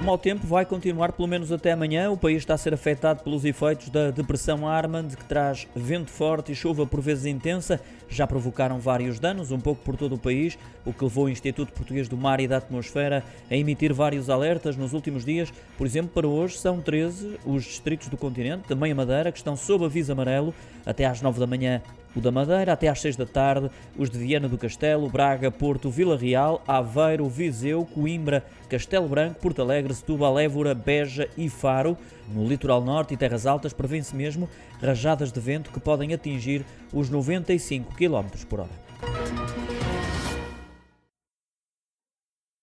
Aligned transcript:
O 0.00 0.02
mau 0.02 0.16
tempo 0.16 0.46
vai 0.46 0.64
continuar 0.64 1.12
pelo 1.12 1.28
menos 1.28 1.52
até 1.52 1.72
amanhã. 1.72 2.10
O 2.10 2.16
país 2.16 2.38
está 2.38 2.54
a 2.54 2.58
ser 2.58 2.72
afetado 2.72 3.22
pelos 3.22 3.44
efeitos 3.44 3.90
da 3.90 4.10
depressão 4.10 4.66
Armand, 4.66 5.08
que 5.08 5.24
traz 5.26 5.68
vento 5.76 6.10
forte 6.10 6.52
e 6.52 6.54
chuva 6.54 6.86
por 6.86 7.02
vezes 7.02 7.26
intensa. 7.26 7.78
Já 8.08 8.26
provocaram 8.26 8.78
vários 8.78 9.20
danos, 9.20 9.52
um 9.52 9.60
pouco 9.60 9.82
por 9.84 9.98
todo 9.98 10.14
o 10.14 10.18
país, 10.18 10.58
o 10.86 10.92
que 10.94 11.04
levou 11.04 11.26
o 11.26 11.28
Instituto 11.28 11.74
Português 11.74 12.08
do 12.08 12.16
Mar 12.16 12.40
e 12.40 12.48
da 12.48 12.56
Atmosfera 12.56 13.22
a 13.50 13.54
emitir 13.54 13.92
vários 13.92 14.30
alertas 14.30 14.74
nos 14.74 14.94
últimos 14.94 15.22
dias. 15.22 15.52
Por 15.76 15.86
exemplo, 15.86 16.10
para 16.14 16.26
hoje 16.26 16.56
são 16.56 16.80
13 16.80 17.38
os 17.44 17.64
distritos 17.64 18.08
do 18.08 18.16
continente, 18.16 18.66
também 18.66 18.92
a 18.92 18.94
Madeira, 18.94 19.30
que 19.30 19.36
estão 19.36 19.54
sob 19.54 19.84
aviso 19.84 20.10
amarelo 20.12 20.54
até 20.86 21.04
às 21.04 21.20
9 21.20 21.38
da 21.38 21.46
manhã 21.46 21.82
o 22.14 22.20
da 22.20 22.30
Madeira 22.30 22.72
até 22.72 22.88
às 22.88 23.00
6 23.00 23.16
da 23.16 23.26
tarde, 23.26 23.70
os 23.96 24.10
de 24.10 24.18
Viana 24.18 24.48
do 24.48 24.58
Castelo, 24.58 25.08
Braga, 25.08 25.50
Porto, 25.50 25.90
Vila 25.90 26.16
Real, 26.16 26.62
Aveiro, 26.66 27.28
Viseu, 27.28 27.84
Coimbra, 27.84 28.44
Castelo 28.68 29.08
Branco, 29.08 29.40
Porto 29.40 29.62
Alegre, 29.62 29.94
Setúbal, 29.94 30.38
Évora, 30.38 30.74
Beja 30.74 31.28
e 31.36 31.48
Faro. 31.48 31.96
No 32.32 32.46
litoral 32.46 32.82
norte 32.82 33.14
e 33.14 33.16
terras 33.16 33.46
altas 33.46 33.72
prevê-se 33.72 34.14
mesmo 34.14 34.48
rajadas 34.80 35.32
de 35.32 35.40
vento 35.40 35.70
que 35.70 35.80
podem 35.80 36.14
atingir 36.14 36.64
os 36.92 37.10
95 37.10 37.94
km 37.94 38.26
por 38.48 38.60
hora. 38.60 38.89